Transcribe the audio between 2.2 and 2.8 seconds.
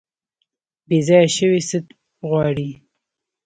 غواړي؟